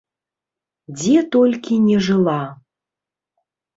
[0.97, 2.39] Дзе толькі не жыла!